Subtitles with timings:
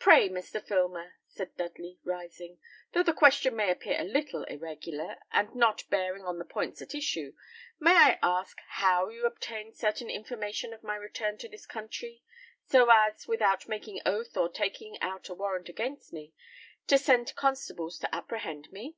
[0.00, 0.60] "Pray, Mr.
[0.60, 2.58] Filmer," said Dudley, rising,
[2.90, 6.96] "though the question may appear a little irregular, and not bearing on the points at
[6.96, 7.32] issue,
[7.78, 12.24] may I ask how you obtained certain information of my return to this country,
[12.66, 16.34] so as, without making oath or taking out a warrant against me,
[16.88, 18.96] to send constables to apprehend me?"